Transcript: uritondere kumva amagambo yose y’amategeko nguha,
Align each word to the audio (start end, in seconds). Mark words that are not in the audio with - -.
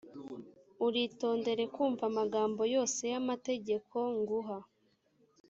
uritondere 0.85 1.63
kumva 1.75 2.03
amagambo 2.11 2.61
yose 2.73 3.01
y’amategeko 3.11 3.97
nguha, 4.17 4.59